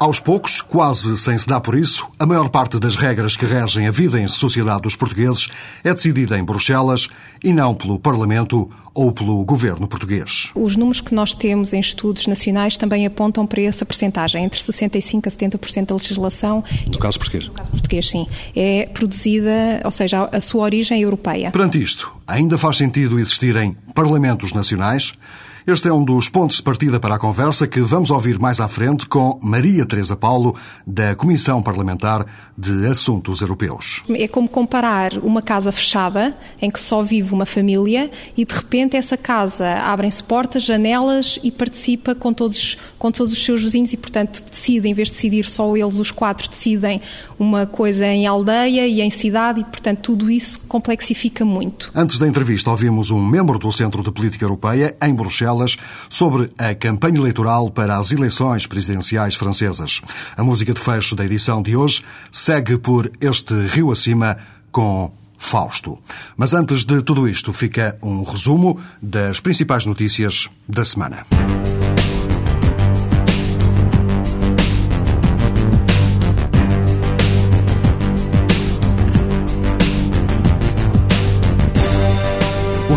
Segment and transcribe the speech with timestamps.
[0.00, 3.88] Aos poucos, quase sem se dar por isso, a maior parte das regras que regem
[3.88, 5.48] a vida em sociedade dos portugueses
[5.82, 7.08] é decidida em Bruxelas
[7.42, 10.52] e não pelo Parlamento ou pelo governo português.
[10.54, 15.26] Os números que nós temos em estudos nacionais também apontam para essa percentagem, entre 65%
[15.26, 16.62] a 70% da legislação.
[16.86, 17.48] No caso português?
[17.48, 18.24] No caso português, sim.
[18.54, 21.50] É produzida, ou seja, a sua origem é europeia.
[21.50, 25.12] Perante isto, ainda faz sentido existirem parlamentos nacionais?
[25.68, 28.66] Este é um dos pontos de partida para a conversa que vamos ouvir mais à
[28.66, 32.24] frente com Maria Teresa Paulo, da Comissão Parlamentar
[32.56, 34.02] de Assuntos Europeus.
[34.08, 38.96] É como comparar uma casa fechada, em que só vive uma família, e de repente
[38.96, 43.98] essa casa abrem-se portas, janelas e participa com todos, com todos os seus vizinhos e,
[43.98, 47.02] portanto, decide, em vez de decidir só eles, os quatro decidem
[47.38, 51.92] uma coisa em aldeia e em cidade e, portanto, tudo isso complexifica muito.
[51.94, 55.57] Antes da entrevista, ouvimos um membro do Centro de Política Europeia, em Bruxelas,
[56.08, 60.00] sobre a campanha eleitoral para as eleições presidenciais francesas.
[60.36, 64.36] A música de fecho da edição de hoje segue por este rio acima
[64.70, 65.98] com Fausto.
[66.36, 71.24] Mas antes de tudo isto, fica um resumo das principais notícias da semana.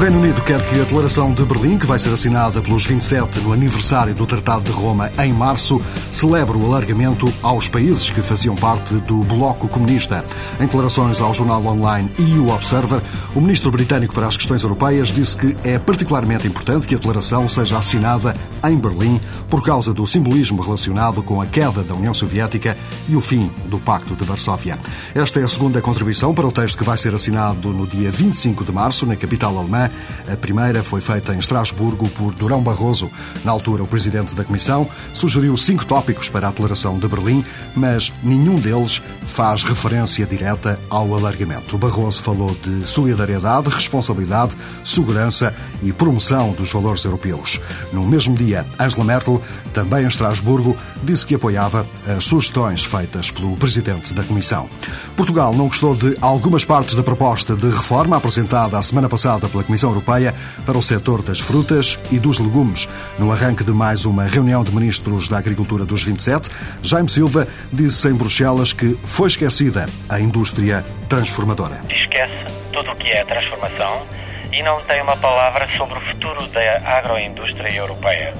[0.01, 3.53] Reino Unido quer que a Declaração de Berlim, que vai ser assinada pelos 27 no
[3.53, 8.95] aniversário do Tratado de Roma em março, celebre o alargamento aos países que faziam parte
[8.95, 10.25] do Bloco Comunista.
[10.59, 12.99] Em declarações ao jornal online EU Observer,
[13.35, 17.47] o ministro britânico para as questões europeias disse que é particularmente importante que a declaração
[17.47, 18.35] seja assinada
[18.67, 22.75] em Berlim por causa do simbolismo relacionado com a queda da União Soviética
[23.07, 24.79] e o fim do Pacto de Varsóvia.
[25.13, 28.63] Esta é a segunda contribuição para o texto que vai ser assinado no dia 25
[28.63, 29.90] de março, na capital alemã,
[30.31, 33.09] a primeira foi feita em Estrasburgo por Durão Barroso.
[33.43, 37.43] Na altura, o presidente da Comissão sugeriu cinco tópicos para a declaração de Berlim,
[37.75, 41.77] mas nenhum deles faz referência direta ao alargamento.
[41.77, 47.59] Barroso falou de solidariedade, responsabilidade, segurança e promoção dos valores europeus.
[47.91, 49.41] No mesmo dia, Angela Merkel,
[49.73, 54.69] também em Estrasburgo, disse que apoiava as sugestões feitas pelo presidente da Comissão.
[55.15, 59.63] Portugal não gostou de algumas partes da proposta de reforma apresentada a semana passada pela
[59.63, 60.33] Comissão Europeia
[60.65, 62.87] para o setor das frutas e dos legumes.
[63.17, 66.49] No arranque de mais uma reunião de ministros da Agricultura dos 27,
[66.81, 71.81] Jaime Silva disse em Bruxelas que foi esquecida a indústria transformadora.
[71.89, 74.05] Esquece tudo o que é transformação
[74.51, 78.33] e não tem uma palavra sobre o futuro da agroindústria europeia.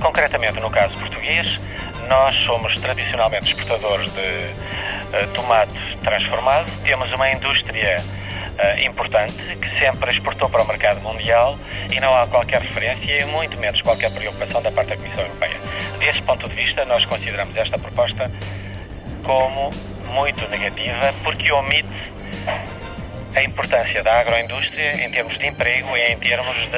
[0.00, 1.58] Concretamente, no caso português,
[2.08, 8.02] nós somos tradicionalmente exportadores de uh, tomate transformado, temos uma indústria
[8.58, 11.58] uh, importante que sempre exportou para o mercado mundial
[11.92, 15.56] e não há qualquer referência e muito menos qualquer preocupação da parte da Comissão Europeia.
[15.98, 18.30] Desse ponto de vista, nós consideramos esta proposta
[19.24, 19.70] como
[20.12, 22.12] muito negativa porque omite
[23.36, 26.76] a importância da agroindústria em termos de emprego e em termos de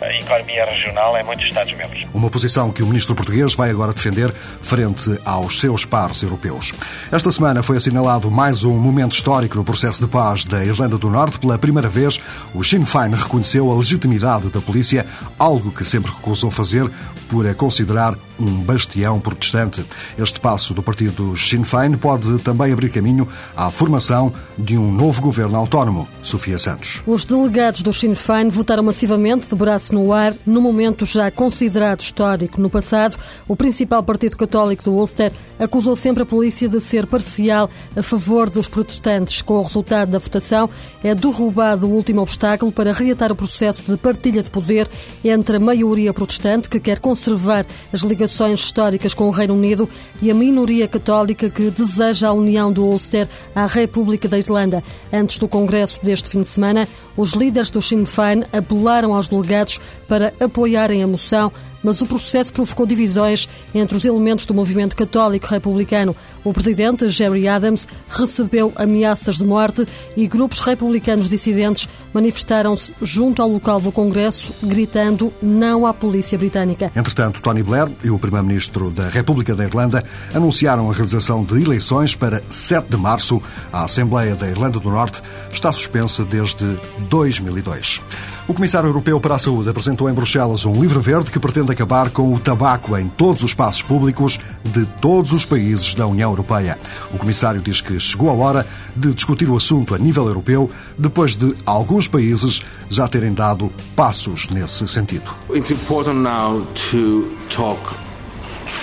[0.00, 2.04] eh, economia regional em muitos Estados-membros.
[2.12, 6.74] Uma posição que o ministro português vai agora defender frente aos seus pares europeus.
[7.10, 11.08] Esta semana foi assinalado mais um momento histórico no processo de paz da Irlanda do
[11.08, 11.38] Norte.
[11.38, 12.20] Pela primeira vez,
[12.52, 15.06] o Sinn Féin reconheceu a legitimidade da polícia,
[15.38, 16.90] algo que sempre recusou fazer
[17.28, 19.84] por a considerar um bastião protestante.
[20.18, 25.22] Este passo do partido Sinn Féin pode também abrir caminho à formação de um novo
[25.22, 26.08] governo autónomo.
[26.22, 27.02] Sofia Santos.
[27.06, 32.00] Os delegados do Sinn Féin votaram massivamente de braço no ar, no momento já considerado
[32.00, 33.16] histórico no passado.
[33.46, 38.50] O principal partido católico do Ulster acusou sempre a polícia de ser parcial a favor
[38.50, 39.40] dos protestantes.
[39.40, 40.68] Com o resultado da votação,
[41.04, 44.88] é derrubado o último obstáculo para reatar o processo de partilha de poder
[45.24, 49.88] entre a maioria protestante, que quer conservar as ligações relações históricas com o Reino Unido
[50.22, 54.82] e a minoria católica que deseja a união do Ulster à República da Irlanda.
[55.12, 59.78] Antes do congresso deste fim de semana, os líderes do Sinn Féin apelaram aos delegados
[60.08, 65.46] para apoiarem a moção mas o processo provocou divisões entre os elementos do movimento católico
[65.46, 66.14] republicano.
[66.44, 69.86] O presidente, Jerry Adams, recebeu ameaças de morte
[70.16, 76.90] e grupos republicanos dissidentes manifestaram-se junto ao local do Congresso, gritando não à polícia britânica.
[76.94, 82.14] Entretanto, Tony Blair e o primeiro-ministro da República da Irlanda anunciaram a realização de eleições
[82.14, 83.42] para 7 de março.
[83.72, 86.64] A Assembleia da Irlanda do Norte está suspensa desde
[87.08, 88.02] 2002.
[88.48, 92.10] O Comissário Europeu para a Saúde apresentou em Bruxelas um livro verde que pretende acabar
[92.10, 96.76] com o tabaco em todos os espaços públicos de todos os países da União Europeia.
[97.14, 98.66] O Comissário diz que chegou a hora
[98.96, 100.68] de discutir o assunto a nível europeu,
[100.98, 105.32] depois de alguns países já terem dado passos nesse sentido.
[105.54, 107.80] It's important now to talk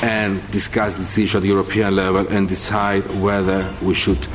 [0.02, 4.26] and discuss this issue at the European level and decide whether we should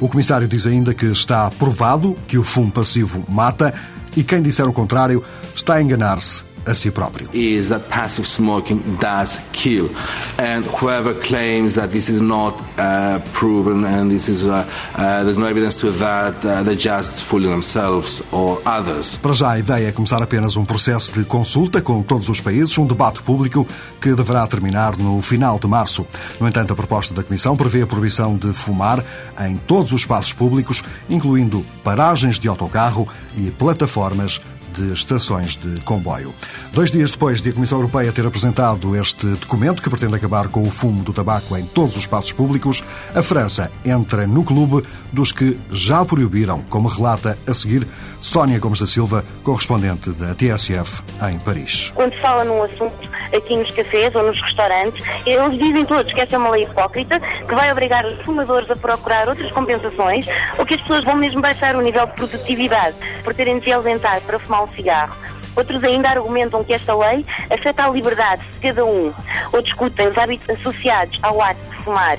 [0.00, 3.72] O comissário diz ainda que está provado que o fumo passivo mata
[4.16, 5.22] e quem disser o contrário
[5.54, 7.28] está a enganar-se a si próprio.
[7.32, 9.90] Is that passive smoking does kill,
[10.38, 14.64] and whoever claims that this is not uh, proven and this is uh,
[14.94, 19.16] uh, there's no evidence to that, uh, they're just fooling themselves or others.
[19.18, 22.76] Para já, a ideia é começar apenas um processo de consulta com todos os países,
[22.78, 23.66] um debate público
[24.00, 26.06] que deverá terminar no final de março.
[26.40, 29.04] No entanto, a proposta da Comissão prevê a proibição de fumar
[29.40, 34.40] em todos os espaços públicos, incluindo paragens de autocarro e plataformas
[34.74, 36.34] de estações de comboio.
[36.72, 40.62] Dois dias depois de a Comissão Europeia ter apresentado este documento que pretende acabar com
[40.62, 42.82] o fumo do tabaco em todos os espaços públicos,
[43.14, 47.86] a França entra no clube dos que já proibiram, como relata a seguir
[48.20, 51.92] Sónia Gomes da Silva, correspondente da TSF em Paris.
[51.94, 52.96] Quando se fala num assunto
[53.34, 57.18] aqui nos cafés ou nos restaurantes, eles dizem todos que esta é uma lei hipócrita,
[57.20, 60.26] que vai obrigar os fumadores a procurar outras compensações,
[60.58, 63.72] ou que as pessoas vão mesmo baixar o nível de produtividade por terem de se
[63.72, 65.16] ausentar para fumar um cigarro.
[65.56, 69.12] Outros ainda argumentam que esta lei afeta a liberdade de cada um,
[69.52, 72.18] ou discutem os hábitos associados ao ato de fumar.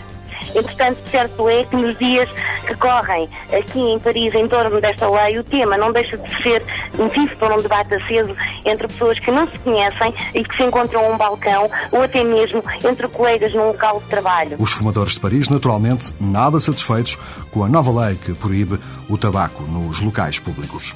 [0.55, 2.29] Entretanto, certo é que nos dias
[2.67, 6.63] que correm aqui em Paris em torno desta lei, o tema não deixa de ser
[6.97, 8.35] motivo para um debate aceso
[8.65, 12.23] entre pessoas que não se conhecem e que se encontram a um balcão ou até
[12.23, 14.55] mesmo entre colegas num local de trabalho.
[14.59, 17.17] Os fumadores de Paris, naturalmente, nada satisfeitos
[17.51, 18.79] com a nova lei que proíbe
[19.09, 20.95] o tabaco nos locais públicos.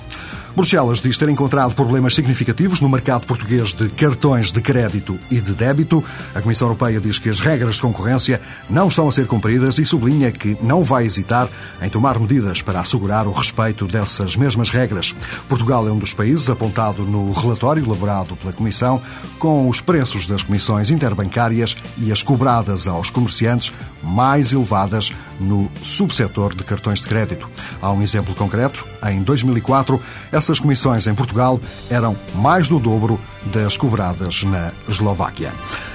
[0.56, 5.52] Bruxelas diz ter encontrado problemas significativos no mercado português de cartões de crédito e de
[5.52, 6.02] débito.
[6.34, 9.86] A Comissão Europeia diz que as regras de concorrência não estão a ser cumpridas e
[9.86, 11.50] sublinha que não vai hesitar
[11.82, 15.14] em tomar medidas para assegurar o respeito dessas mesmas regras.
[15.50, 19.02] Portugal é um dos países apontado no relatório elaborado pela Comissão
[19.38, 26.56] com os preços das comissões interbancárias e as cobradas aos comerciantes mais elevadas no subsetor
[26.56, 27.50] de cartões de crédito.
[27.82, 28.86] Há um exemplo concreto.
[29.04, 30.00] Em 2004,
[30.46, 31.60] essas comissões em Portugal
[31.90, 35.52] eram mais do dobro das cobradas na Eslováquia.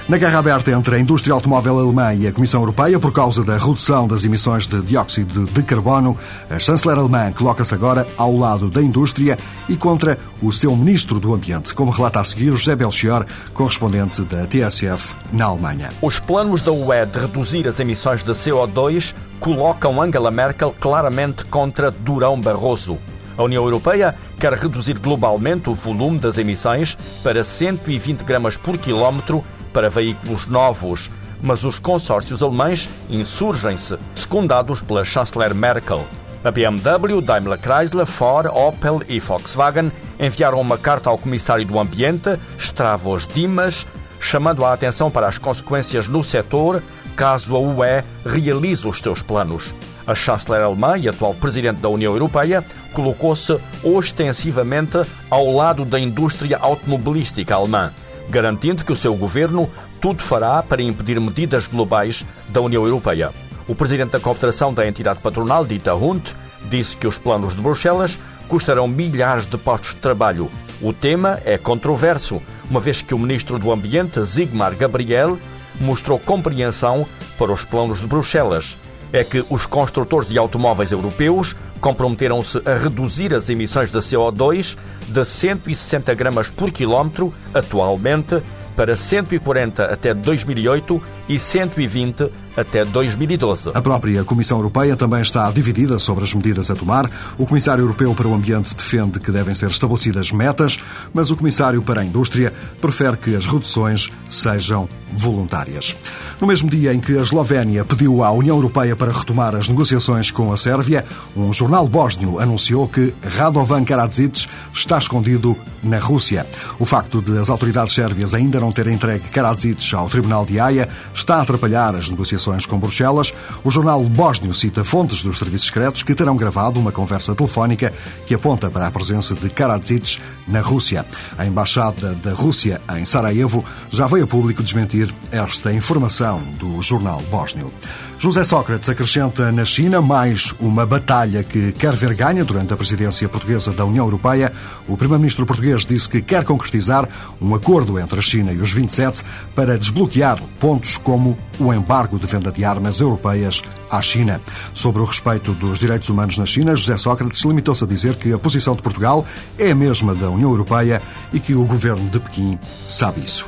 [0.09, 3.57] Na guerra aberta entre a indústria automóvel alemã e a Comissão Europeia por causa da
[3.57, 6.17] redução das emissões de dióxido de carbono,
[6.49, 9.37] a chanceler alemã coloca-se agora ao lado da indústria
[9.69, 14.45] e contra o seu ministro do Ambiente, como relata a seguir José Belchior, correspondente da
[14.45, 15.91] TSF na Alemanha.
[16.01, 21.89] Os planos da UE de reduzir as emissões de CO2 colocam Angela Merkel claramente contra
[21.89, 22.99] Durão Barroso.
[23.37, 29.43] A União Europeia quer reduzir globalmente o volume das emissões para 120 gramas por quilómetro
[29.73, 31.09] para veículos novos,
[31.41, 36.05] mas os consórcios alemães insurgem-se, secundados pela chanceler Merkel.
[36.43, 42.37] A BMW, Daimler Chrysler, Ford, Opel e Volkswagen enviaram uma carta ao Comissário do Ambiente,
[42.57, 43.85] Stravos Dimas,
[44.19, 46.81] chamando a atenção para as consequências no setor
[47.15, 49.73] caso a UE realize os seus planos.
[50.07, 56.57] A chanceler alemã e atual presidente da União Europeia colocou-se ostensivamente ao lado da indústria
[56.57, 57.91] automobilística alemã,
[58.29, 63.31] garantindo que o seu governo tudo fará para impedir medidas globais da União Europeia.
[63.67, 66.31] O presidente da Confederação da entidade patronal, Dita Hunt,
[66.63, 70.51] disse que os planos de Bruxelas custarão milhares de postos de trabalho.
[70.81, 75.37] O tema é controverso, uma vez que o ministro do Ambiente, Sigmar Gabriel,
[75.79, 77.05] mostrou compreensão
[77.37, 78.77] para os planos de Bruxelas.
[79.13, 84.77] É que os construtores de automóveis europeus comprometeram-se a reduzir as emissões de CO2
[85.07, 88.41] de 160 gramas por quilómetro atualmente
[88.75, 93.71] para 140 até 2008 e 120 até 2012.
[93.73, 97.09] A própria Comissão Europeia também está dividida sobre as medidas a tomar.
[97.37, 100.77] O Comissário Europeu para o Ambiente defende que devem ser estabelecidas metas,
[101.13, 105.95] mas o Comissário para a Indústria prefere que as reduções sejam voluntárias.
[106.39, 110.31] No mesmo dia em que a Eslovénia pediu à União Europeia para retomar as negociações
[110.31, 111.05] com a Sérvia,
[111.35, 116.45] um jornal bósnio anunciou que Radovan Karadzic está escondido na Rússia.
[116.79, 120.87] O facto de as autoridades sérvias ainda não terem entregue Karadzic ao Tribunal de Haia
[121.13, 123.33] está a atrapalhar as negociações negociações com Bruxelas,
[123.63, 127.93] o jornal bósnio cita fontes dos serviços secretos que terão gravado uma conversa telefónica
[128.25, 131.05] que aponta para a presença de Karadzic na Rússia.
[131.37, 137.21] A embaixada da Rússia em Sarajevo já veio a público desmentir esta informação do jornal
[137.29, 137.71] bósnio.
[138.17, 143.27] José Sócrates acrescenta na China mais uma batalha que quer ver ganha durante a presidência
[143.27, 144.51] portuguesa da União Europeia.
[144.87, 147.07] O primeiro-ministro português disse que quer concretizar
[147.41, 149.23] um acordo entre a China e os 27
[149.55, 154.41] para desbloquear pontos como o embargo de venda de armas europeias à China.
[154.73, 158.39] Sobre o respeito dos direitos humanos na China, José Sócrates limitou-se a dizer que a
[158.39, 159.25] posição de Portugal
[159.57, 161.01] é a mesma da União Europeia
[161.31, 163.47] e que o governo de Pequim sabe isso.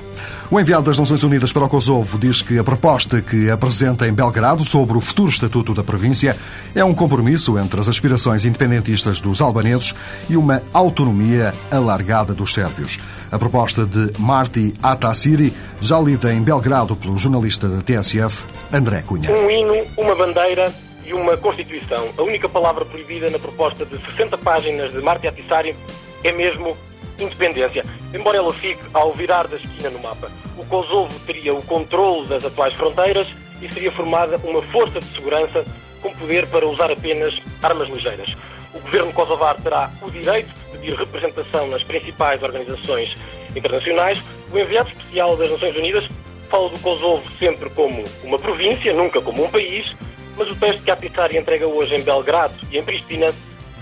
[0.50, 4.14] O enviado das Nações Unidas para o Kosovo diz que a proposta que apresenta em
[4.14, 6.36] Belgrado sobre o futuro estatuto da província
[6.76, 9.96] é um compromisso entre as aspirações independentistas dos albaneses
[10.30, 13.00] e uma autonomia alargada dos sérvios.
[13.32, 19.32] A proposta de Marti Atasiri, já lida em Belgrado pelo jornalista da TSF, André Cunha.
[19.32, 20.72] Um hino, uma bandeira
[21.06, 22.10] e uma Constituição.
[22.18, 25.76] A única palavra proibida na proposta de 60 páginas de Marti Atasiri
[26.24, 26.78] é mesmo
[27.20, 30.32] independência, embora ela fique ao virar da esquina no mapa.
[30.58, 33.28] O Kosovo teria o controle das atuais fronteiras
[33.62, 35.66] e seria formada uma força de segurança
[36.02, 38.36] com poder para usar apenas armas ligeiras.
[38.74, 43.16] O governo kosovar terá o direito de pedir representação nas principais organizações
[43.56, 44.22] internacionais.
[44.52, 46.10] O enviado especial das Nações Unidas
[46.50, 49.96] fala do Kosovo sempre como uma província, nunca como um país,
[50.36, 53.28] mas o texto que a Pissari entrega hoje em Belgrado e em Pristina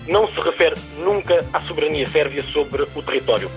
[0.07, 3.49] não se refere nunca à soberania sérvia sobre o território.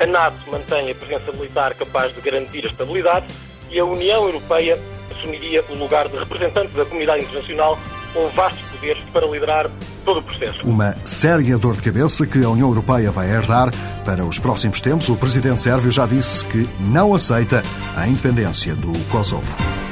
[0.00, 3.26] A NATO mantém a presença militar capaz de garantir a estabilidade
[3.70, 4.78] e a União Europeia
[5.10, 7.78] assumiria o lugar de representante da comunidade internacional
[8.12, 9.70] com vastos poderes para liderar
[10.04, 10.60] todo o processo.
[10.64, 13.70] Uma séria dor de cabeça que a União Europeia vai herdar
[14.04, 15.08] para os próximos tempos.
[15.08, 17.62] O presidente sérvio já disse que não aceita
[17.96, 19.91] a independência do Kosovo.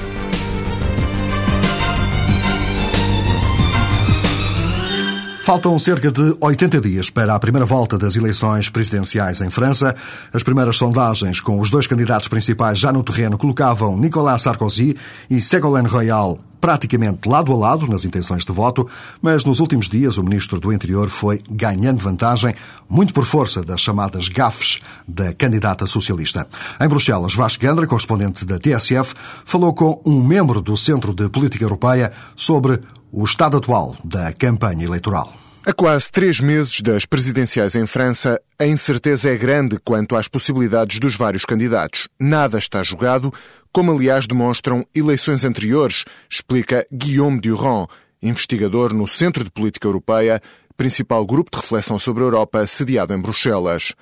[5.51, 9.97] Faltam cerca de 80 dias para a primeira volta das eleições presidenciais em França.
[10.33, 14.97] As primeiras sondagens com os dois candidatos principais já no terreno colocavam Nicolas Sarkozy
[15.29, 18.87] e Ségolène Royal praticamente lado a lado nas intenções de voto,
[19.21, 22.55] mas nos últimos dias o ministro do Interior foi ganhando vantagem,
[22.89, 26.47] muito por força das chamadas gafes da candidata socialista.
[26.81, 29.15] Em Bruxelas, Vasco Gandra, correspondente da TSF,
[29.45, 32.81] falou com um membro do Centro de Política Europeia sobre
[33.13, 35.33] o estado atual da campanha eleitoral.
[35.65, 40.99] A quase três meses das presidenciais em França, a incerteza é grande quanto às possibilidades
[40.99, 42.09] dos vários candidatos.
[42.19, 43.33] Nada está jogado,
[43.71, 47.89] como aliás demonstram eleições anteriores, explica Guillaume Durand,
[48.23, 50.41] investigador no Centro de Política Europeia,
[50.79, 53.93] principal grupo de reflexão sobre a Europa sediado em Bruxelas.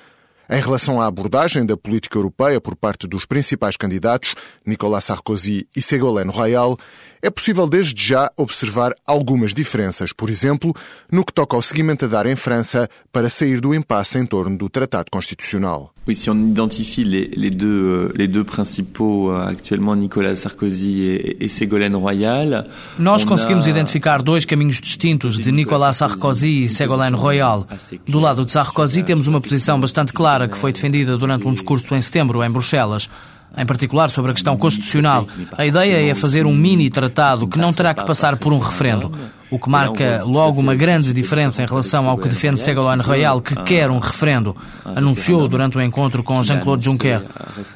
[0.51, 5.83] Em relação à abordagem da política europeia por parte dos principais candidatos, Nicolas Sarkozy e
[5.83, 6.75] Ségolène Royal,
[7.21, 10.75] é possível desde já observar algumas diferenças, por exemplo,
[11.13, 14.57] no que toca ao seguimento a dar em França para sair do impasse em torno
[14.57, 15.93] do Tratado Constitucional.
[16.07, 21.45] Oui, si on identifie les, les, deux, les deux principaux euh, actuellement, Nicolas Sarkozy et,
[21.45, 22.67] et Ségolène Royal.
[22.99, 27.67] Nós conseguimos identificar dois caminhos distintos de Nicolas Sarkozy e Ségolène Royal.
[28.09, 31.95] Do lado de Sarkozy temos uma posição bastante clara que foi defendida durante um discurso
[31.95, 33.09] em setembro em Bruxelas
[33.57, 35.27] em particular sobre a questão constitucional.
[35.57, 39.11] A ideia é fazer um mini tratado que não terá que passar por um referendo,
[39.51, 43.55] o que marca logo uma grande diferença em relação ao que defende Ségolène Royal, que
[43.63, 44.55] quer um referendo.
[44.85, 47.23] Anunciou durante o encontro com Jean-Claude Juncker.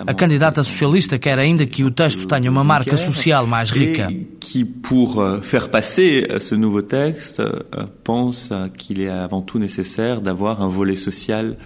[0.07, 4.09] A candidata socialista quer ainda que o texto tenha uma marca social mais rica.
[4.39, 7.41] Que, pour faire passer ce nouveau texte,
[8.05, 11.57] pense qu'il est avant tout nécessaire d'avoir un volet social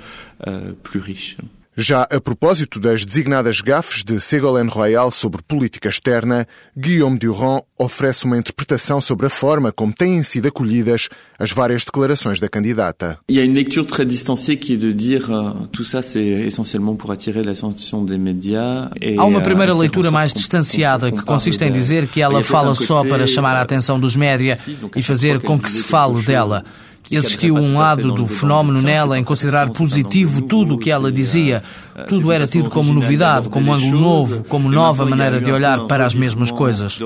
[0.82, 1.36] plus riche.
[1.78, 8.24] Já a propósito das designadas gafes de Ségolène Royal sobre política externa, Guillaume Durand oferece
[8.24, 13.18] uma interpretação sobre a forma como têm sido acolhidas as várias declarações da candidata.
[13.28, 16.46] Il y a une lecture très distanciée qui est de dire uh, tout ça c'est
[16.48, 18.88] essentiellement pour attirer l'attention des médias.
[19.18, 23.26] Há uma primeira leitura mais distanciada que consiste em dizer que ela fala só para
[23.26, 24.56] chamar a atenção dos média
[24.96, 26.64] e fazer com que se fale dela.
[27.10, 31.62] Existiu um lado do fenómeno nela em considerar positivo tudo o que ela dizia.
[32.08, 36.14] Tudo era tido como novidade, como ângulo novo, como nova maneira de olhar para as
[36.14, 36.98] mesmas coisas.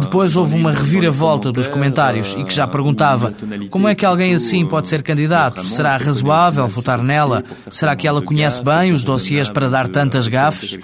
[0.00, 3.34] Depois houve uma reviravolta dos comentários e que já perguntava
[3.70, 5.64] como é que alguém assim pode ser candidato?
[5.66, 7.42] Será razoável votar nela?
[7.70, 10.78] Será que ela conhece bem os dossiês para dar tantas gafes?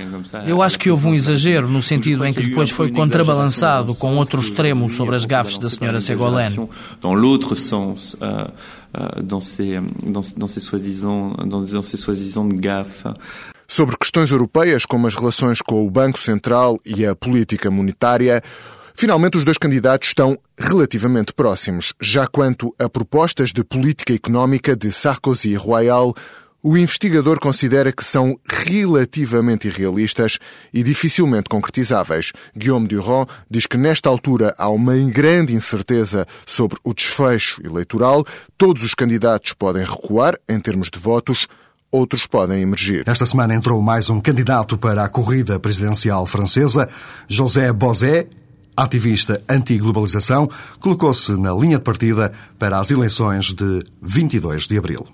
[0.46, 4.40] Eu acho que houve um exagero no sentido em que depois foi contrabalançado com outro
[4.40, 6.68] extremo sobre as gafes da senhora Ségolène.
[7.00, 8.16] Dans l'autre sens,
[9.22, 13.04] dans ces, dans, dans ces soi-disant, dans, dans ces soi-disant gaffes.
[13.70, 18.42] Sobre questões europeias como as relações com o Banco Central e a política monetária,
[18.92, 21.94] Finalmente, os dois candidatos estão relativamente próximos.
[22.02, 26.12] Já quanto a propostas de política económica de Sarkozy e Royal,
[26.62, 30.38] o investigador considera que são relativamente irrealistas
[30.74, 32.32] e dificilmente concretizáveis.
[32.54, 38.26] Guillaume Durand diz que nesta altura há uma grande incerteza sobre o desfecho eleitoral.
[38.58, 41.46] Todos os candidatos podem recuar em termos de votos,
[41.90, 43.04] outros podem emergir.
[43.06, 46.88] Esta semana entrou mais um candidato para a corrida presidencial francesa,
[47.28, 48.28] José Bozé,
[48.76, 55.06] ativista anti-globalização, colocou-se na linha de partida para as eleições de 22 de abril.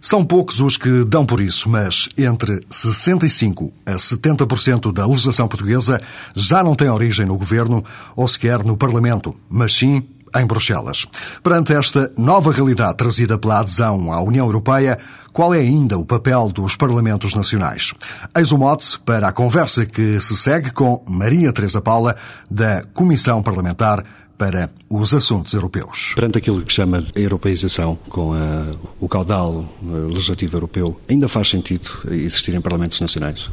[0.00, 6.00] São poucos os que dão por isso, mas entre 65% a 70% da legislação portuguesa
[6.34, 7.84] já não tem origem no governo
[8.16, 10.02] ou sequer no Parlamento, mas sim
[10.34, 11.06] em Bruxelas.
[11.42, 14.98] Perante esta nova realidade trazida pela adesão à União Europeia,
[15.32, 17.92] qual é ainda o papel dos Parlamentos Nacionais?
[18.36, 22.16] Eis o mote para a conversa que se segue com Maria Teresa Paula,
[22.50, 24.04] da Comissão Parlamentar
[24.40, 26.12] para os assuntos europeus.
[26.14, 31.90] Perante aquilo que chama de europeização, com a, o caudal legislativo europeu, ainda faz sentido
[32.10, 33.50] existirem parlamentos nacionais?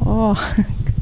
[0.00, 0.34] Oh,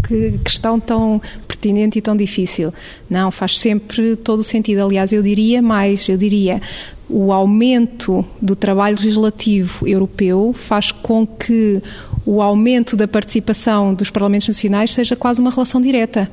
[0.02, 2.72] que questão tão pertinente e tão difícil.
[3.08, 4.84] Não, faz sempre todo o sentido.
[4.84, 6.60] Aliás, eu diria mais, eu diria
[7.08, 11.80] o aumento do trabalho legislativo europeu faz com que
[12.24, 16.28] o aumento da participação dos parlamentos nacionais seja quase uma relação direta,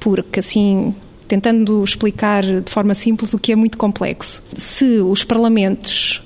[0.00, 0.94] porque assim
[1.28, 4.42] tentando explicar de forma simples o que é muito complexo.
[4.56, 6.22] Se os parlamentos,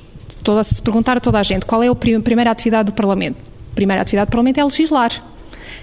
[0.64, 3.36] se perguntar a toda a gente qual é a primeira atividade do Parlamento,
[3.72, 5.24] a primeira atividade do Parlamento é legislar.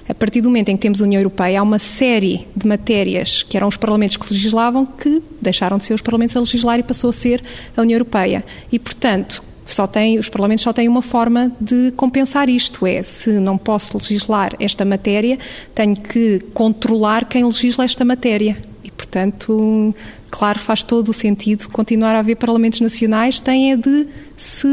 [0.08, 3.44] A partir do momento em que temos a União Europeia, há uma série de matérias
[3.44, 6.84] que eram os parlamentos que legislavam que deixaram de ser os parlamentos a legislar e
[6.84, 7.44] passou a ser
[7.76, 8.44] a União Europeia.
[8.72, 13.40] E, portanto, só tem, os parlamentos só têm uma forma de compensar isto, é, se
[13.40, 15.40] não posso legislar esta matéria,
[15.74, 18.58] tenho que controlar quem legisla esta matéria.
[18.84, 19.94] E, portanto,
[20.30, 24.68] claro, faz todo o sentido continuar a haver parlamentos nacionais, tem é de se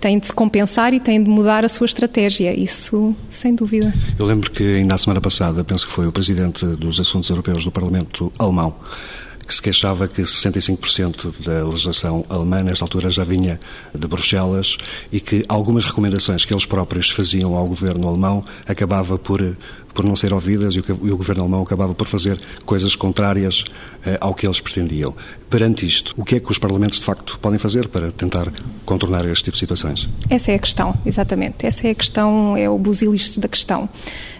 [0.00, 3.92] tem de se compensar e tem de mudar a sua estratégia, isso sem dúvida.
[4.18, 7.64] Eu lembro que ainda a semana passada, penso que foi o Presidente dos Assuntos Europeus
[7.64, 8.74] do Parlamento Alemão,
[9.46, 13.60] que se queixava que 65% da legislação alemã, nesta altura, já vinha
[13.94, 14.76] de Bruxelas
[15.12, 19.42] e que algumas recomendações que eles próprios faziam ao governo alemão acabava por
[19.94, 23.64] por não ser ouvidas e o, e o governo alemão acabava por fazer coisas contrárias
[24.04, 25.14] eh, ao que eles pretendiam.
[25.54, 28.52] Perante isto, o que é que os parlamentos de facto podem fazer para tentar
[28.84, 30.08] contornar este tipo de situações?
[30.28, 31.64] Essa é a questão, exatamente.
[31.64, 33.88] Essa é a questão, é o busilis da questão.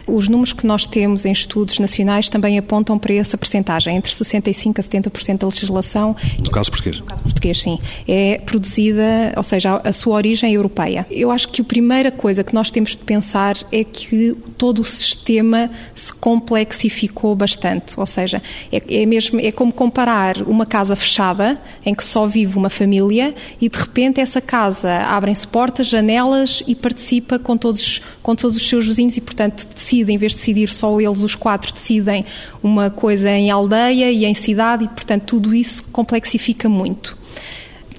[0.07, 4.79] Os números que nós temos em estudos nacionais também apontam para essa percentagem, entre 65%
[4.79, 6.15] a 70% da legislação.
[6.39, 6.99] No caso português?
[6.99, 7.79] No caso português, sim.
[8.07, 11.07] É produzida, ou seja, a sua origem é europeia.
[11.11, 14.85] Eu acho que a primeira coisa que nós temos de pensar é que todo o
[14.85, 17.99] sistema se complexificou bastante.
[17.99, 22.57] Ou seja, é, é mesmo, é como comparar uma casa fechada, em que só vive
[22.57, 28.35] uma família, e de repente essa casa abrem-se portas, janelas e participa com todos, com
[28.35, 31.73] todos os seus vizinhos e, portanto, decide em vez de decidir só eles, os quatro
[31.73, 32.25] decidem
[32.63, 37.24] uma coisa em aldeia e em cidade, e portanto tudo isso complexifica muito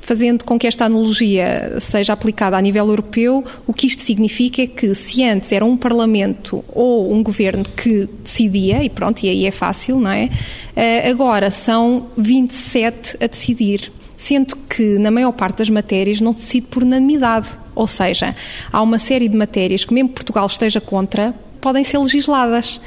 [0.06, 4.68] fazendo com que esta analogia seja aplicada a nível europeu, o que isto significa é
[4.68, 9.48] que se antes era um Parlamento ou um governo que decidia, e pronto, e aí
[9.48, 10.30] é fácil, não é?
[10.76, 16.42] Eh, agora são 27 a decidir, sendo que na maior parte das matérias não se
[16.42, 17.48] decide por unanimidade.
[17.74, 18.36] Ou seja,
[18.72, 22.80] há uma série de matérias que, mesmo Portugal esteja contra, podem ser legisladas.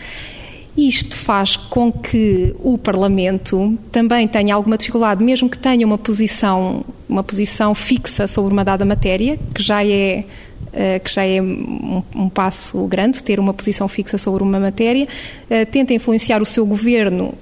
[0.79, 6.85] Isto faz com que o Parlamento também tenha alguma dificuldade, mesmo que tenha uma posição,
[7.09, 10.25] uma posição fixa sobre uma dada matéria, que já é
[10.73, 15.09] eh, que já é um, um, passo grande, ter uma posição fixa sobre uma matéria,
[15.51, 17.35] uh, tenta influenciar o seu governo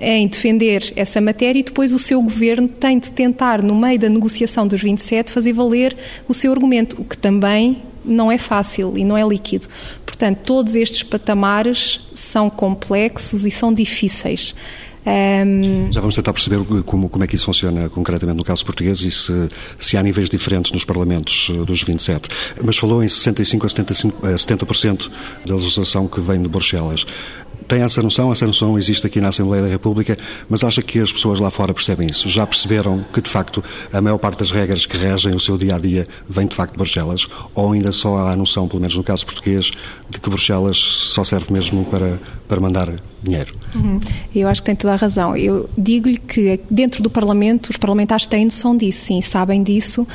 [0.00, 4.08] em defender essa matéria e depois o seu governo tem de tentar, no meio da
[4.08, 5.96] negociação dos 27, fazer valer
[6.28, 9.66] o seu argumento, o que também não é fácil e não é líquido.
[10.04, 14.54] Portanto, todos estes patamares são complexos e são difíceis.
[15.06, 15.92] Um...
[15.92, 19.10] Já vamos tentar perceber como, como é que isso funciona concretamente no caso português e
[19.10, 22.30] se, se há níveis diferentes nos parlamentos eh, dos 27.
[22.64, 25.10] Mas falou em 65 a 75, a 70%
[25.44, 27.04] da legislação que vem de Bruxelas
[27.66, 30.16] tem essa noção, essa noção existe aqui na Assembleia da República,
[30.48, 32.28] mas acha que as pessoas lá fora percebem isso?
[32.28, 35.76] Já perceberam que, de facto, a maior parte das regras que regem o seu dia
[35.76, 37.28] a dia vem, de facto, de Bruxelas?
[37.54, 39.70] Ou ainda só há a noção, pelo menos no caso português,
[40.10, 42.90] de que Bruxelas só serve mesmo para, para mandar
[43.24, 43.52] dinheiro.
[43.74, 44.00] Uhum.
[44.34, 45.36] Eu acho que tem toda a razão.
[45.36, 50.06] Eu digo-lhe que dentro do Parlamento, os parlamentares têm noção disso, sim, sabem disso uh,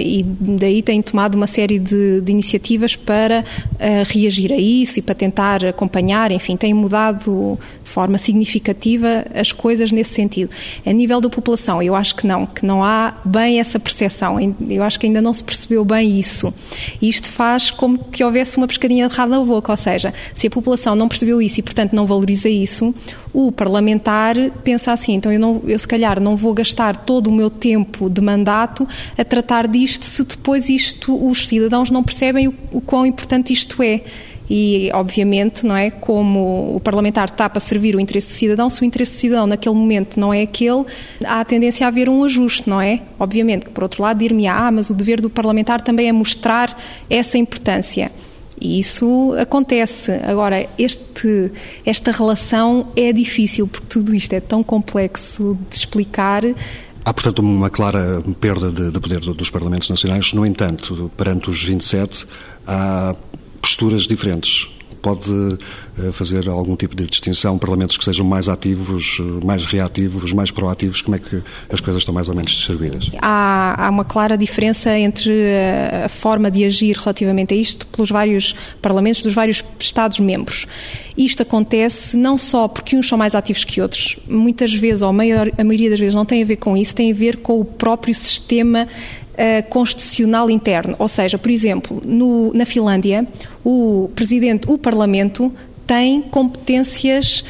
[0.00, 5.02] e daí têm tomado uma série de, de iniciativas para uh, reagir a isso e
[5.02, 10.50] para tentar acompanhar, enfim, têm mudado de forma significativa as coisas nesse sentido.
[10.84, 14.38] A nível da população, eu acho que não, que não há bem essa percepção.
[14.68, 16.52] Eu acho que ainda não se percebeu bem isso.
[17.00, 20.50] Isto faz como que houvesse uma pescadinha de rabo na boca, ou seja, se a
[20.50, 22.94] população não percebeu isso e, portanto, não valoriza isso,
[23.32, 27.32] o parlamentar pensa assim, então eu, não, eu se calhar não vou gastar todo o
[27.32, 32.54] meu tempo de mandato a tratar disto se depois isto os cidadãos não percebem o,
[32.72, 34.02] o quão importante isto é
[34.50, 38.80] e, obviamente, não é, como o parlamentar está para servir o interesse do cidadão, se
[38.80, 40.84] o interesse do cidadão naquele momento não é aquele,
[41.24, 43.02] há a tendência a haver um ajuste, não é?
[43.18, 46.82] Obviamente que, por outro lado, dir-me, ah, mas o dever do parlamentar também é mostrar
[47.10, 48.10] essa importância.
[48.60, 50.12] E isso acontece.
[50.24, 51.50] Agora, este,
[51.84, 56.42] esta relação é difícil, porque tudo isto é tão complexo de explicar.
[57.04, 60.32] Há, portanto, uma clara perda de, de poder dos Parlamentos Nacionais.
[60.32, 62.26] No entanto, perante os 27,
[62.66, 63.14] há
[63.60, 64.68] posturas diferentes.
[65.00, 65.58] Pode
[65.98, 70.50] eh, fazer algum tipo de distinção, parlamentos que sejam mais ativos, eh, mais reativos, mais
[70.50, 73.10] proativos, como é que as coisas estão mais ou menos distribuídas?
[73.20, 78.10] Há, há uma clara diferença entre eh, a forma de agir relativamente a isto pelos
[78.10, 80.66] vários parlamentos dos vários Estados-membros.
[81.16, 85.12] Isto acontece não só porque uns são mais ativos que outros, muitas vezes, ou a,
[85.12, 87.60] maior, a maioria das vezes, não tem a ver com isso, tem a ver com
[87.60, 88.86] o próprio sistema
[89.38, 90.96] uh, constitucional interno.
[90.98, 93.26] Ou seja, por exemplo, no, na Finlândia,
[93.64, 95.52] o presidente, o Parlamento
[95.86, 97.44] tem competências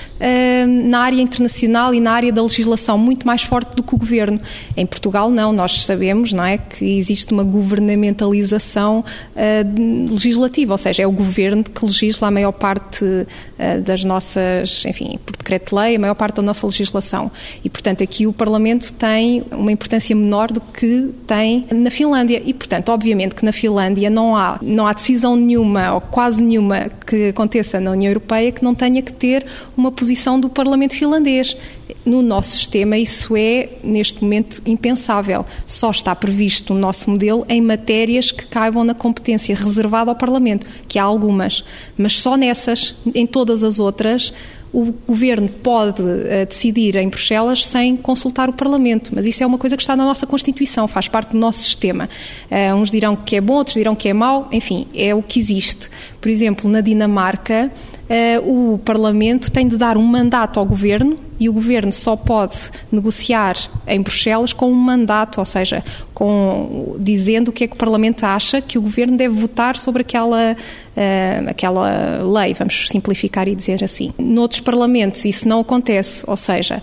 [0.88, 4.40] na área internacional e na área da legislação muito mais forte do que o governo.
[4.76, 5.52] Em Portugal, não.
[5.52, 11.64] Nós sabemos não é, que existe uma governamentalização uh, legislativa, ou seja, é o governo
[11.64, 16.42] que legisla a maior parte uh, das nossas, enfim, por decreto-lei, a maior parte da
[16.42, 17.31] nossa legislação.
[17.64, 22.42] E, portanto, aqui o Parlamento tem uma importância menor do que tem na Finlândia.
[22.44, 26.90] E, portanto, obviamente que na Finlândia não há, não há decisão nenhuma, ou quase nenhuma,
[27.07, 30.08] que aconteça na União Europeia Europeia que não tenha que ter uma posição
[30.40, 31.57] do Parlamento finlandês.
[32.05, 35.44] No nosso sistema, isso é, neste momento, impensável.
[35.66, 40.66] Só está previsto no nosso modelo em matérias que caibam na competência reservada ao Parlamento,
[40.87, 41.64] que há algumas,
[41.97, 44.33] mas só nessas, em todas as outras,
[44.73, 49.59] o governo pode uh, decidir em Bruxelas sem consultar o Parlamento, mas isso é uma
[49.59, 52.09] coisa que está na nossa Constituição, faz parte do nosso sistema.
[52.51, 55.38] Uh, uns dirão que é bom, outros dirão que é mau, enfim, é o que
[55.38, 55.88] existe.
[56.21, 57.73] Por exemplo, na Dinamarca,
[58.09, 62.57] eh, o Parlamento tem de dar um mandato ao Governo e o Governo só pode
[62.90, 67.79] negociar em Bruxelas com um mandato, ou seja, com, dizendo o que é que o
[67.79, 73.55] Parlamento acha que o Governo deve votar sobre aquela, uh, aquela lei, vamos simplificar e
[73.55, 74.12] dizer assim.
[74.18, 76.83] Noutros Parlamentos isso não acontece, ou seja,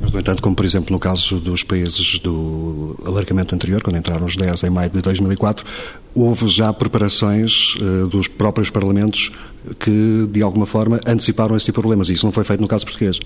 [0.00, 4.26] mas, no entanto, como por exemplo no caso dos países do alargamento anterior, quando entraram
[4.26, 5.64] os 10 em maio de 2004,
[6.12, 9.30] houve já preparações uh, dos próprios parlamentos
[9.78, 12.08] que, de alguma forma, anteciparam esse tipo de problemas.
[12.08, 13.18] E isso não foi feito no caso português.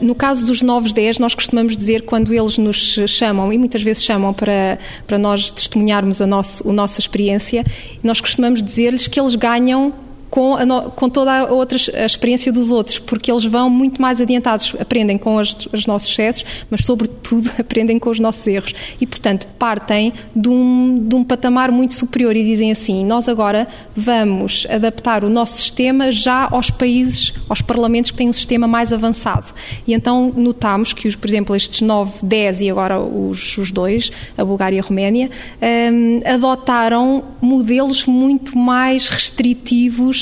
[0.00, 4.02] No caso dos novos 10, nós costumamos dizer, quando eles nos chamam, e muitas vezes
[4.02, 7.64] chamam para, para nós testemunharmos a, nosso, a nossa experiência,
[8.02, 9.92] nós costumamos dizer-lhes que eles ganham
[10.32, 14.18] com, a, com toda a, outra, a experiência dos outros, porque eles vão muito mais
[14.18, 18.74] adiantados, aprendem com as, os nossos sucessos, mas sobretudo aprendem com os nossos erros.
[18.98, 23.68] E, portanto, partem de um, de um patamar muito superior e dizem assim: nós agora
[23.94, 28.90] vamos adaptar o nosso sistema já aos países, aos parlamentos que têm um sistema mais
[28.90, 29.52] avançado.
[29.86, 34.10] E então notamos que, os, por exemplo, estes 9, 10 e agora os, os dois,
[34.38, 40.21] a Bulgária e a Roménia, um, adotaram modelos muito mais restritivos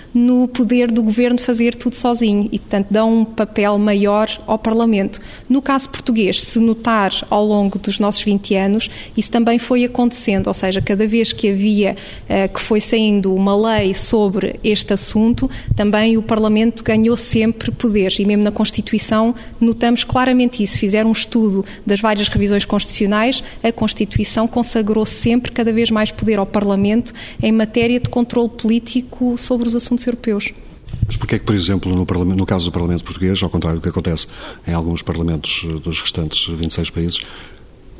[0.13, 5.21] no poder do governo fazer tudo sozinho e, portanto, dão um papel maior ao Parlamento.
[5.49, 10.47] No caso português, se notar ao longo dos nossos 20 anos, isso também foi acontecendo,
[10.47, 11.95] ou seja, cada vez que havia,
[12.27, 18.19] eh, que foi saindo uma lei sobre este assunto, também o Parlamento ganhou sempre poderes
[18.19, 20.79] e mesmo na Constituição notamos claramente isso.
[20.79, 26.39] Fizeram um estudo das várias revisões constitucionais, a Constituição consagrou sempre cada vez mais poder
[26.39, 30.53] ao Parlamento em matéria de controle político sobre os assuntos europeus.
[31.05, 33.83] Mas porquê é que, por exemplo, no, no, caso do Parlamento Português, ao contrário do
[33.83, 34.27] que acontece
[34.67, 37.21] em alguns parlamentos eh, dos restantes 26 países,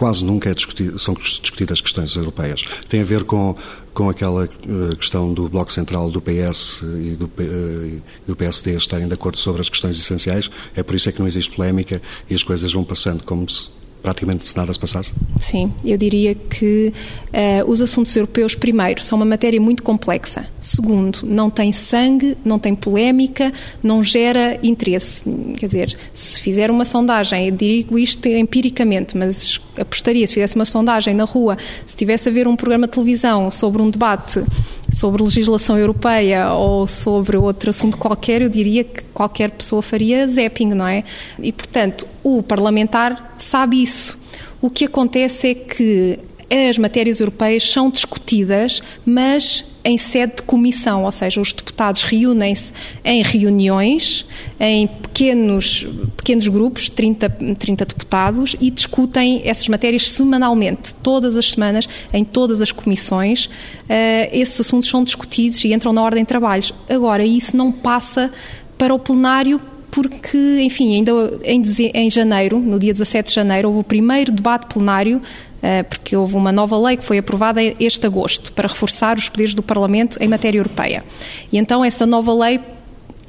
[0.01, 2.65] quase nunca é discutido, são discutidas questões europeias?
[2.89, 3.55] Tem a ver com,
[3.93, 9.07] com aquela uh, questão do Bloco Central do PS e do, uh, do, PSD estarem
[9.07, 10.49] de acordo sobre as questões essenciais?
[10.75, 13.69] É por isso é que não existe polémica e as coisas vão passando como se
[14.01, 15.13] praticamente se nada se passasse?
[15.39, 16.93] Sim, eu diria que
[17.27, 20.47] uh, os assuntos europeus, primeiro, são uma matéria muito complexa.
[20.59, 25.23] Segundo, não tem sangue, não tem polémica, não gera interesse.
[25.57, 30.65] Quer dizer, se fizer uma sondagem, eu digo isto empiricamente, mas apostaria, se fizesse uma
[30.65, 34.43] sondagem na rua, se tivesse a ver um programa de televisão sobre um debate
[34.91, 40.73] sobre legislação europeia ou sobre outro assunto qualquer, eu diria que qualquer pessoa faria zapping,
[40.73, 41.03] não é?
[41.39, 44.17] E, portanto, o parlamentar sabe isso.
[44.61, 46.19] O que acontece é que
[46.51, 52.71] as matérias europeias são discutidas, mas em sede de comissão, ou seja, os deputados reúnem-se
[53.03, 54.25] em reuniões,
[54.59, 55.87] em pequenos,
[56.17, 62.61] pequenos grupos, 30, 30 deputados, e discutem essas matérias semanalmente, todas as semanas, em todas
[62.61, 63.45] as comissões.
[63.45, 66.73] Uh, esses assuntos são discutidos e entram na ordem de trabalhos.
[66.89, 68.31] Agora, isso não passa
[68.77, 69.59] para o plenário
[69.91, 71.11] porque, enfim, ainda
[71.43, 75.50] em, janeiro, no dia 17 de janeiro, houve o primeiro debate plenário eh,
[75.89, 79.61] porque houve uma nova lei que foi aprovada este agosto para reforçar os poderes do
[79.61, 81.03] Parlamento em matéria europeia.
[81.51, 82.59] E então essa nova lei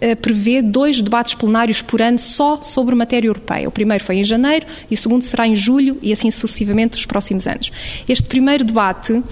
[0.00, 3.68] eh, prevê dois debates plenários por ano só sobre matéria europeia.
[3.68, 7.06] O primeiro foi em janeiro e o segundo será em julho e assim sucessivamente nos
[7.06, 7.70] próximos anos.
[8.08, 9.22] Este primeiro debate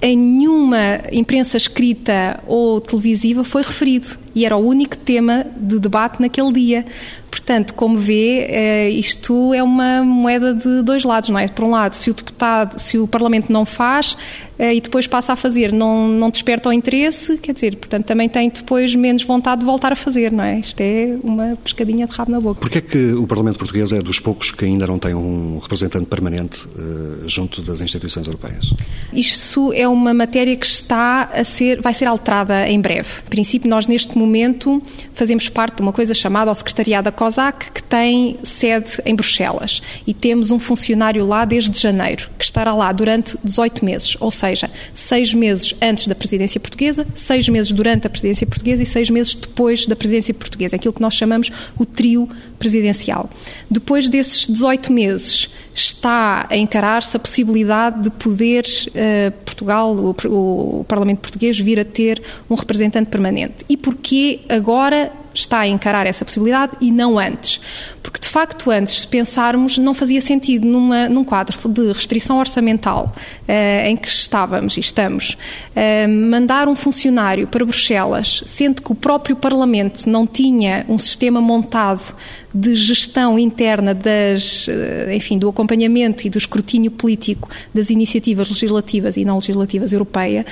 [0.00, 6.20] em nenhuma imprensa escrita ou televisiva foi referido e era o único tema de debate
[6.20, 6.86] naquele dia.
[7.32, 11.48] Portanto, como vê, eh, isto é uma moeda de dois lados, não é?
[11.48, 14.18] Por um lado, se o deputado, se o Parlamento não faz
[14.58, 18.48] e depois passa a fazer, não, não desperta o interesse, quer dizer, portanto, também tem
[18.48, 20.60] depois menos vontade de voltar a fazer, não é?
[20.60, 22.60] Isto é uma pescadinha de rabo na boca.
[22.60, 26.06] Porquê é que o Parlamento Português é dos poucos que ainda não tem um representante
[26.06, 28.72] permanente uh, junto das instituições europeias?
[29.12, 33.08] Isso é uma matéria que está a ser, vai ser alterada em breve.
[33.26, 34.80] Em princípio, nós neste momento
[35.14, 39.82] fazemos parte de uma coisa chamada o Secretariado da COSAC, que tem sede em Bruxelas.
[40.06, 44.51] E temos um funcionário lá desde janeiro, que estará lá durante 18 meses, ou seja,
[44.94, 49.34] seis meses antes da presidência portuguesa, seis meses durante a presidência portuguesa e seis meses
[49.34, 53.28] depois da presidência portuguesa, aquilo que nós chamamos o trio presidencial.
[53.70, 60.84] Depois desses 18 meses, está a encarar-se a possibilidade de poder uh, Portugal, o, o,
[60.84, 63.64] Parlamento Português, vir a ter um representante permanente.
[63.68, 67.60] E porquê agora está a encarar essa possibilidade e não antes?
[68.02, 73.14] Porque, de facto, antes, se pensarmos, não fazia sentido numa, num quadro de restrição orçamental
[73.14, 75.36] uh, em que estávamos e estamos,
[75.70, 81.40] uh, mandar um funcionário para Bruxelas, sendo que o próprio Parlamento não tinha um sistema
[81.40, 82.14] montado
[82.54, 89.16] de gestão interna das, eh, enfim, do acompanhamento e do escrutínio político das iniciativas legislativas
[89.16, 90.44] e não legislativas europeia,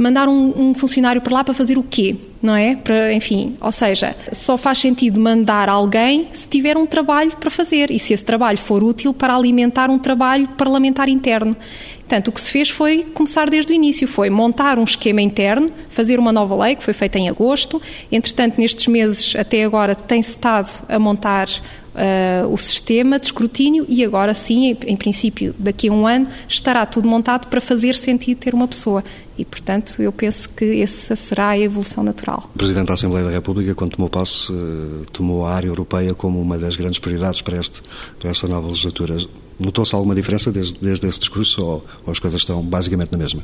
[0.00, 2.16] mandar um, um, funcionário para lá para fazer o quê?
[2.42, 2.74] Não é?
[2.74, 7.90] Para, enfim, ou seja, só faz sentido mandar alguém se tiver um trabalho para fazer
[7.90, 11.54] e se esse trabalho for útil para alimentar um trabalho parlamentar interno.
[11.98, 15.70] Portanto, o que se fez foi começar desde o início, foi montar um esquema interno,
[15.90, 17.80] fazer uma nova lei, que foi feita em agosto.
[18.10, 21.46] Entretanto, nestes meses, até agora, tem-se estado a montar
[21.92, 26.86] Uh, o sistema de escrutínio e agora sim, em, princípio, daqui a um ano, estará
[26.86, 29.02] tudo montado para fazer sentido ter uma pessoa.
[29.36, 32.48] E, portanto, eu penso que essa será a evolução natural.
[32.54, 36.40] O Presidente da Assembleia da República, quando tomou posse, uh, tomou a área europeia como
[36.40, 37.82] uma das grandes prioridades para, este,
[38.20, 39.16] para esta nova legislatura.
[39.58, 43.42] Notou-se alguma diferença desde, desde esse discurso ou, ou as coisas estão basicamente na mesma?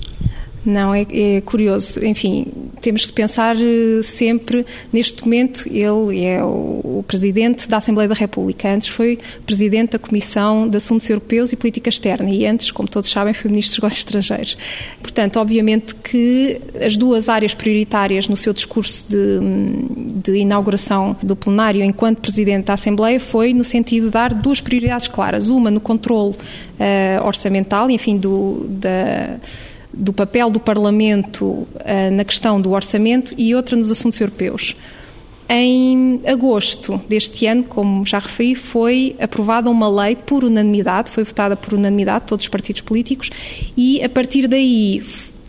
[0.66, 2.04] Não, é, é, curioso.
[2.04, 2.44] Enfim,
[2.80, 8.68] temos que pensar eh, sempre, neste momento, ele é o, Presidente da Assembleia da República.
[8.68, 13.08] Antes foi Presidente da Comissão de Assuntos Europeus e Política Externa e antes, como todos
[13.08, 14.58] sabem, foi Ministro dos Negócios Estrangeiros.
[15.00, 19.38] Portanto, obviamente que as duas áreas prioritárias no seu discurso de,
[20.20, 25.06] de inauguração do plenário enquanto Presidente da Assembleia foi no sentido de dar duas prioridades
[25.06, 25.48] claras.
[25.48, 29.36] Uma no controle uh, orçamental, enfim, do, da
[29.96, 31.66] do papel do Parlamento uh,
[32.12, 34.76] na questão do orçamento e outra nos assuntos europeus.
[35.48, 41.56] Em agosto deste ano, como já referi, foi aprovada uma lei por unanimidade, foi votada
[41.56, 43.30] por unanimidade, todos os partidos políticos,
[43.76, 45.02] e a partir daí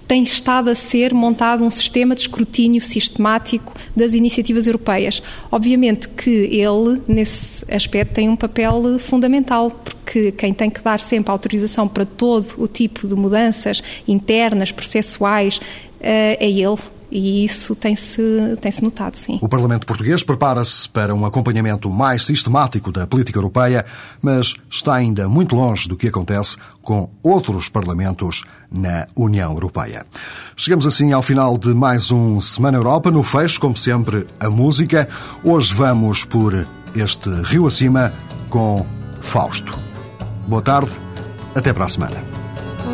[0.08, 5.22] tem estado a ser montado um sistema de escrutínio sistemático das iniciativas europeias.
[5.52, 11.32] Obviamente que ele, nesse aspecto, tem um papel fundamental, porque quem tem que dar sempre
[11.32, 15.60] autorização para todo o tipo de mudanças internas, processuais,
[16.00, 16.78] eh, é ele
[17.12, 18.22] e isso tem-se
[18.60, 19.40] tem -se notado, sim.
[19.42, 23.86] O Parlamento Português prepara-se para um acompanhamento mais sistemático da política europeia,
[24.22, 30.06] mas está ainda muito longe do que acontece com outros parlamentos na União Europeia.
[30.56, 33.12] Chegamos assim ao final de mais um Semana Europa.
[33.12, 35.08] No fecho, como sempre, a música.
[35.44, 38.14] Hoje vamos por este rio acima
[38.50, 38.86] com
[39.22, 39.78] Fausto.
[40.48, 40.92] Boa tarde,
[41.56, 42.24] até para a semana.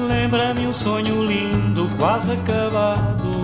[0.08, 3.43] Lembra-me um sonho lindo, quase acabado.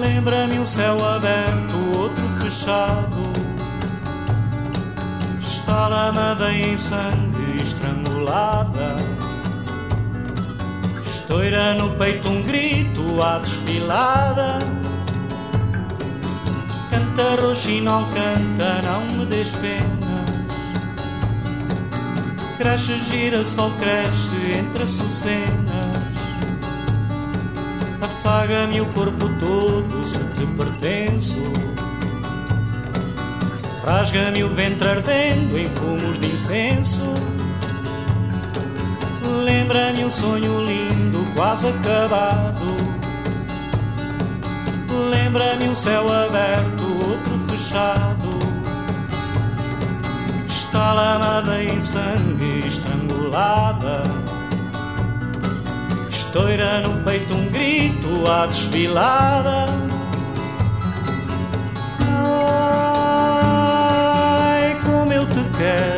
[0.00, 3.20] Lembra-me um céu aberto, outro fechado.
[5.42, 8.96] Está lamada em sangue estrangulada.
[11.04, 14.58] Estoura no peito um grito à desfilada.
[16.88, 20.24] Canta roxo não canta, não me des pena.
[22.56, 25.89] Cresce, gira, sol cresce entre açucenas.
[28.00, 31.42] Afaga-me o corpo todo se te pertenço.
[33.84, 37.12] Rasga-me o ventre ardendo em fumos de incenso.
[39.44, 42.76] Lembra-me um sonho lindo, quase acabado.
[45.10, 48.38] Lembra-me um céu aberto, outro fechado.
[50.48, 54.19] Está lamada em sangue estrangulada.
[56.30, 59.64] Estoura no peito um grito à desfilada.
[64.62, 65.89] Ai, como eu te quero.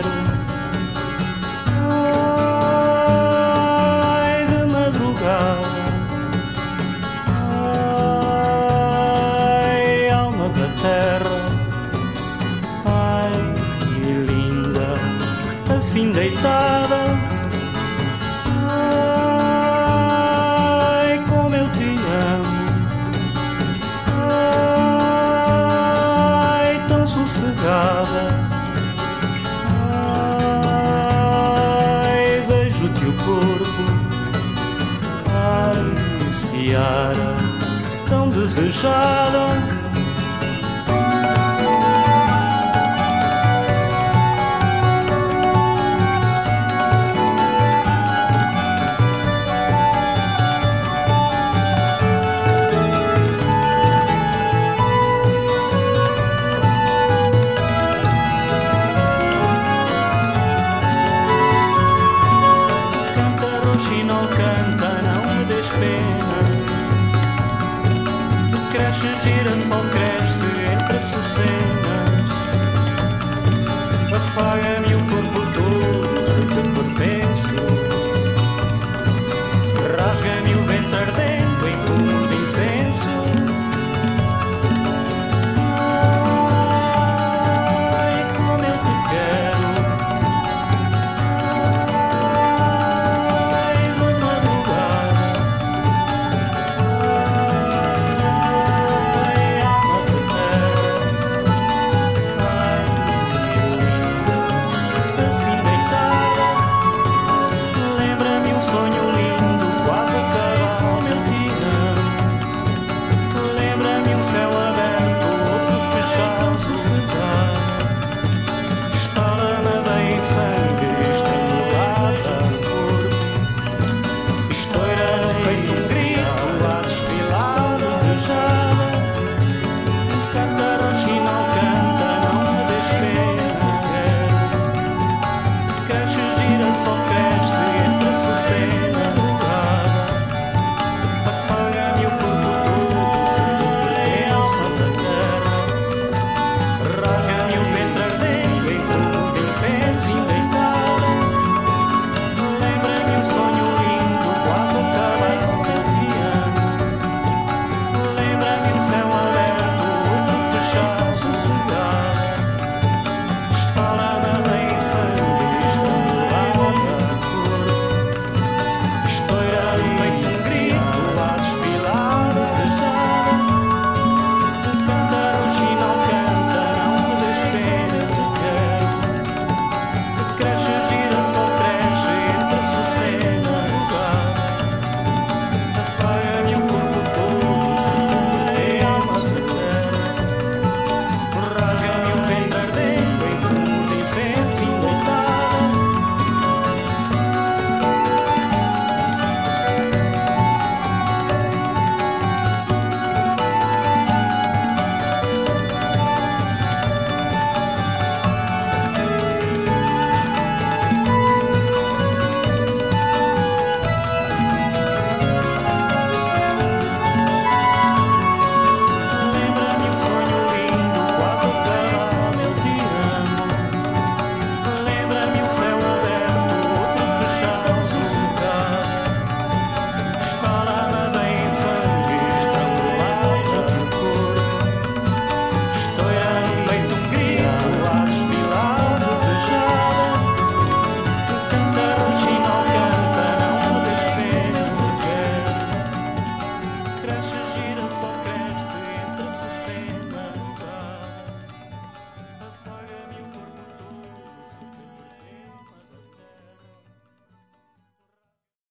[64.02, 66.38] e não canta, não me des pena.
[68.72, 72.12] Cresce, gira, só cresce entre sucenas.
[74.12, 75.11] Afaga-me é o